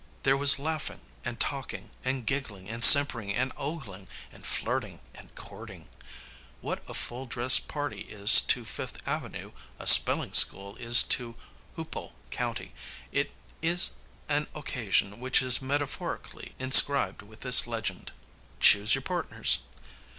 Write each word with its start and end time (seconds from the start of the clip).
There 0.23 0.35
was 0.35 0.57
laughing, 0.57 1.01
and 1.23 1.39
talking, 1.39 1.91
and 2.03 2.25
giggling, 2.25 2.67
and 2.67 2.83
simpering, 2.83 3.31
and 3.35 3.51
ogling, 3.55 4.07
and 4.31 4.43
flirting, 4.43 4.99
and 5.13 5.35
courting. 5.35 5.89
What 6.59 6.81
a 6.87 6.95
full 6.95 7.27
dress 7.27 7.59
party 7.59 8.07
is 8.09 8.41
to 8.47 8.65
Fifth 8.65 8.97
Avenue, 9.07 9.51
a 9.77 9.85
spelling 9.85 10.33
school 10.33 10.75
is 10.77 11.03
to 11.03 11.35
Hoopole 11.75 12.15
County. 12.31 12.73
It 13.11 13.31
is 13.61 13.91
an 14.27 14.47
occasion 14.55 15.19
which 15.19 15.39
is 15.43 15.61
metaphorically 15.61 16.55
inscribed 16.57 17.21
with 17.21 17.41
this 17.41 17.67
legend: 17.67 18.11
"Choose 18.59 18.95
your 18.95 19.03
partners." 19.03 19.59